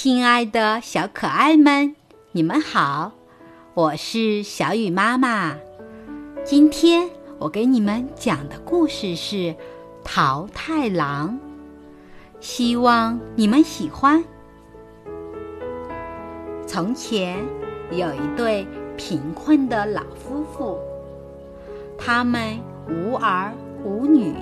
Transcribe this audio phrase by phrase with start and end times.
[0.00, 1.96] 亲爱的小可爱们，
[2.30, 3.10] 你们好，
[3.74, 5.56] 我是小雨妈妈。
[6.44, 9.36] 今天我给你们讲的故事是
[10.04, 11.30] 《桃太郎》，
[12.38, 14.22] 希望你们喜欢。
[16.64, 17.44] 从前
[17.90, 20.78] 有一对贫困的老夫妇，
[21.98, 22.56] 他们
[22.88, 23.52] 无儿
[23.82, 24.32] 无女。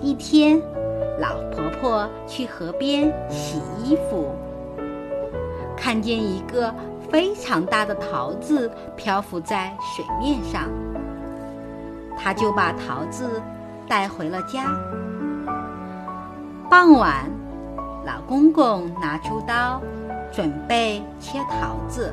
[0.00, 0.62] 一天。
[1.18, 4.34] 老婆婆去河边洗衣服，
[5.76, 6.74] 看见一个
[7.10, 10.68] 非常大的桃子漂浮在水面上，
[12.18, 13.40] 她就把桃子
[13.88, 14.64] 带回了家。
[16.68, 17.30] 傍晚，
[18.04, 19.80] 老公公拿出刀，
[20.30, 22.12] 准备切桃子，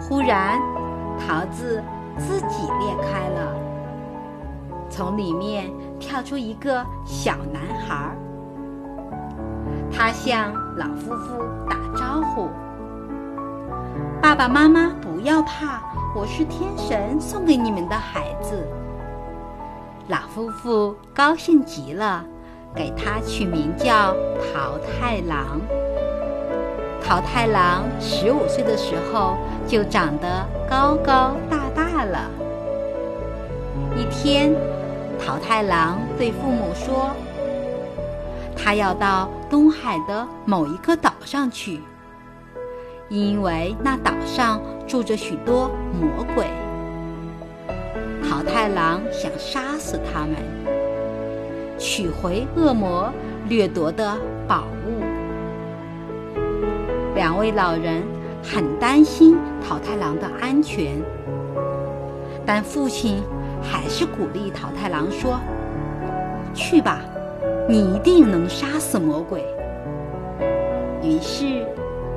[0.00, 0.60] 忽然，
[1.18, 1.82] 桃子
[2.18, 3.54] 自己裂开了，
[4.92, 5.72] 从里面。
[6.04, 8.10] 跳出一个小男孩，
[9.88, 11.38] 他向老夫妇
[11.70, 12.48] 打招呼
[14.20, 15.80] ：“爸爸妈妈，不要怕，
[16.12, 18.66] 我是天神送给你们的孩子。”
[20.10, 22.24] 老夫妇高兴极了，
[22.74, 24.12] 给他取名叫
[24.52, 25.60] 桃太郎。
[27.00, 29.36] 桃太郎十五岁的时候
[29.68, 32.28] 就长得高高大大了。
[33.96, 34.52] 一天。
[35.24, 37.10] 桃太郎对父母说
[38.56, 41.80] ：“他要到东海的某一个岛上去，
[43.08, 46.46] 因为那岛上住着许多魔鬼。
[48.28, 50.34] 桃太郎想杀死他们，
[51.78, 53.08] 取回恶魔
[53.48, 55.04] 掠夺的宝物。
[57.14, 58.02] 两位老人
[58.42, 61.00] 很担心桃太郎的安全，
[62.44, 63.22] 但父亲。”
[63.62, 65.38] 还是鼓励桃太郎说
[66.52, 66.98] ：“去吧，
[67.68, 69.44] 你一定能杀死魔鬼。”
[71.02, 71.66] 于是，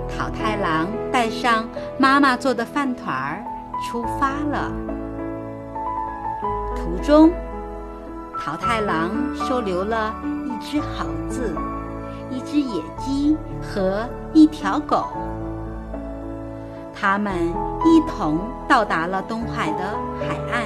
[0.08, 3.44] 桃太郎带上妈妈做的饭团儿
[3.84, 4.72] 出发了。
[6.76, 7.32] 途中，
[8.40, 10.14] 桃太郎收留了
[10.46, 11.56] 一只猴子、
[12.30, 15.08] 一只野鸡和一条狗，
[16.94, 17.34] 他们
[17.86, 19.80] 一同到达了东海的
[20.20, 20.64] 海岸。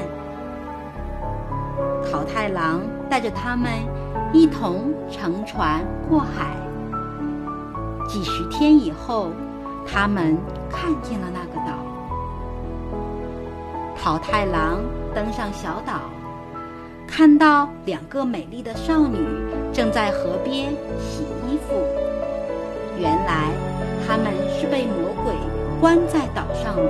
[2.11, 3.71] 桃太郎带着他们
[4.33, 6.55] 一同乘船过海。
[8.07, 9.27] 几十天以后，
[9.85, 10.35] 他们
[10.71, 11.77] 看见了那个岛。
[13.95, 14.79] 桃太郎
[15.13, 16.09] 登上小岛，
[17.07, 19.19] 看到两个美丽的少女
[19.71, 21.75] 正在河边洗衣服。
[22.97, 23.51] 原来，
[24.07, 25.33] 他们是被魔鬼
[25.79, 26.83] 关在岛上的。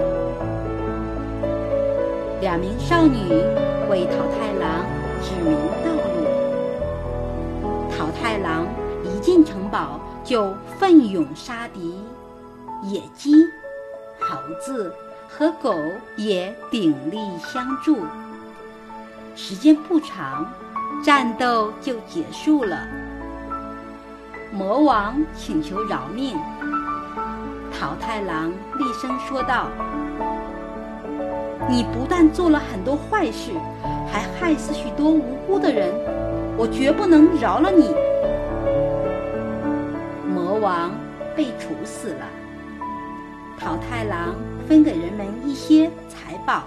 [2.40, 3.18] 两名少女
[3.90, 4.99] 为桃太郎。
[5.22, 6.28] 指明道路。
[7.92, 8.66] 桃太郎
[9.04, 12.02] 一进城堡就奋勇杀敌，
[12.84, 13.34] 野鸡、
[14.20, 14.94] 猴子
[15.28, 15.74] 和狗
[16.18, 17.98] 也鼎力相助。
[19.36, 20.46] 时间不长，
[21.04, 22.88] 战斗就结束了。
[24.52, 26.36] 魔王请求饶命，
[27.72, 29.68] 桃太郎厉声说道。
[31.70, 33.52] 你不但做了很多坏事，
[34.12, 35.94] 还害死许多无辜的人，
[36.58, 37.94] 我绝不能饶了你。
[40.28, 40.92] 魔王
[41.36, 42.26] 被处死了，
[43.60, 44.36] 桃太郎
[44.68, 46.64] 分给人们一些财宝，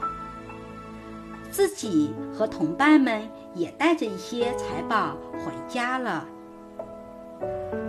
[1.51, 3.23] 自己和同伴们
[3.55, 6.25] 也带着一些财宝回家了。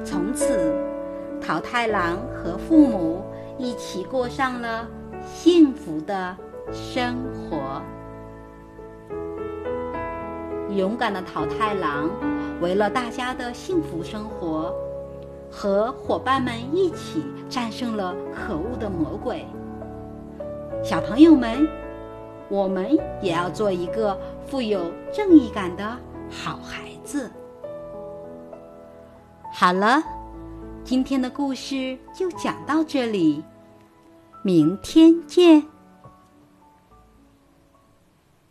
[0.03, 0.73] 从此，
[1.39, 3.23] 桃太郎和父母
[3.57, 4.87] 一起过上了
[5.25, 6.35] 幸福的。
[6.71, 7.81] 生活，
[10.75, 12.09] 勇敢的桃太郎
[12.61, 14.73] 为了大家的幸福生活，
[15.51, 19.45] 和伙伴们一起战胜了可恶的魔鬼。
[20.83, 21.67] 小朋友们，
[22.49, 25.97] 我们也要做一个富有正义感的
[26.29, 27.29] 好孩子。
[29.53, 30.01] 好了，
[30.83, 33.43] 今天的故事就讲到这里，
[34.41, 35.72] 明天见。